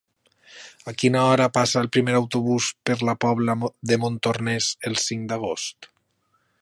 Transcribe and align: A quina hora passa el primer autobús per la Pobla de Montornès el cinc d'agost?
A 0.91 0.93
quina 1.01 1.25
hora 1.31 1.45
passa 1.57 1.77
el 1.85 1.89
primer 1.97 2.15
autobús 2.21 2.69
per 2.91 2.97
la 3.09 3.15
Pobla 3.27 3.57
de 3.93 3.99
Montornès 4.07 4.71
el 4.91 4.99
cinc 5.05 5.31
d'agost? 5.35 5.93